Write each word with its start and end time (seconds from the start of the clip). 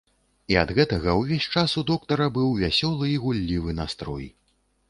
І 0.53 0.55
ад 0.61 0.71
гэтага 0.77 1.13
ўвесь 1.19 1.45
час 1.57 1.75
у 1.81 1.85
доктара 1.91 2.29
быў 2.39 2.49
вясёлы 2.63 3.05
і 3.13 3.21
гуллівы 3.27 3.79
настрой. 3.83 4.27